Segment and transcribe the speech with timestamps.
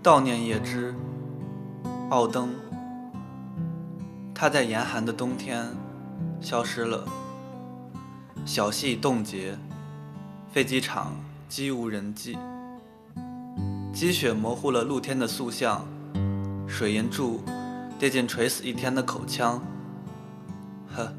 [0.00, 0.94] 悼念叶芝，
[2.08, 2.50] 奥登。
[4.32, 5.66] 他在严寒的冬天
[6.40, 7.04] 消失了。
[8.44, 9.58] 小溪冻结，
[10.52, 11.16] 飞机场
[11.48, 12.38] 几无人迹。
[13.92, 15.84] 积雪模糊了露天的塑像，
[16.68, 17.42] 水银柱
[17.98, 19.60] 跌进垂死一天的口腔。
[20.94, 21.12] 呵，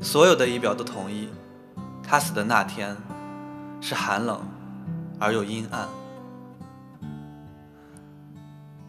[0.00, 1.28] 所有的仪表都同意，
[2.02, 2.96] 他死的那天
[3.82, 4.40] 是寒冷
[5.20, 5.86] 而又阴暗。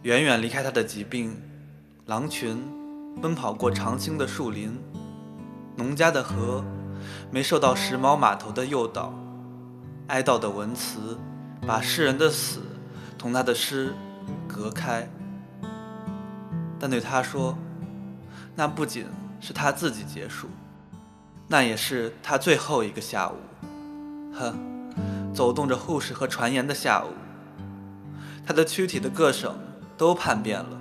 [0.02, 1.36] 远远离开他的疾病，
[2.06, 2.62] 狼群
[3.20, 4.78] 奔跑过常青的树林，
[5.74, 6.64] 农家的河
[7.32, 9.12] 没受到时髦码头的诱导，
[10.06, 11.18] 哀悼的文词
[11.66, 12.60] 把诗人的死
[13.18, 13.92] 同他的诗
[14.46, 15.10] 隔开。
[16.78, 17.58] 但对他说，
[18.54, 19.04] 那不仅
[19.40, 20.46] 是他自己结束，
[21.48, 23.34] 那也是他最后一个下午。
[24.32, 24.54] 呵，
[25.34, 27.08] 走动着护士和传言的下午，
[28.46, 29.52] 他的躯体的各省。
[29.98, 30.80] 都叛变了，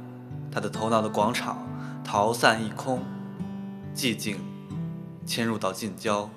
[0.51, 1.67] 他的头脑的广场
[2.03, 3.03] 逃散一空，
[3.95, 4.37] 寂静
[5.25, 6.29] 侵入到近郊，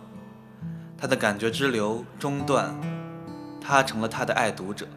[0.97, 2.75] 他的感觉之流中断，
[3.61, 4.89] 他成了他的爱读者。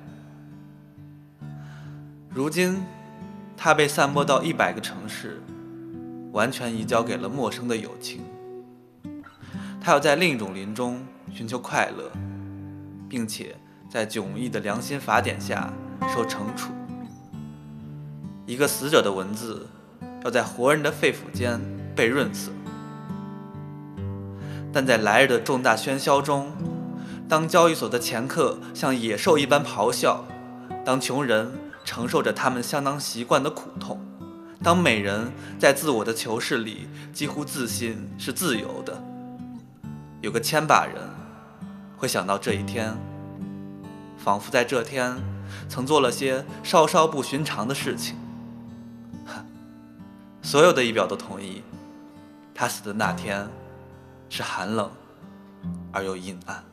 [2.30, 2.82] 如今，
[3.58, 5.44] 他被散播到一百个城市，
[6.32, 8.22] 完全移交给了陌生的友情。
[9.82, 12.10] 他要在另一种林中寻求快乐，
[13.10, 13.58] 并且
[13.90, 15.72] 在迥异的良心法典下
[16.08, 16.72] 受惩处。
[18.46, 19.68] 一个死者的文字，
[20.26, 21.62] 要在活人的肺腑间
[21.96, 22.52] 被润色。
[24.74, 26.52] 但在来日的重大喧嚣中，
[27.30, 30.26] 当交易所的掮客像野兽一般咆哮，
[30.84, 31.54] 当穷人
[31.86, 34.02] 承受着他们相当习惯的苦痛，
[34.62, 39.02] 当美人在自我的囚室里几乎自信是自由的，
[40.20, 40.96] 有个千把人
[41.96, 42.94] 会想到这一天，
[44.18, 45.16] 仿佛在这天
[45.70, 48.18] 曾做了些稍稍不寻常的事情。
[50.54, 51.64] 所有的仪表都同意，
[52.54, 53.50] 他死的那天
[54.30, 54.88] 是寒冷
[55.92, 56.64] 而又阴暗。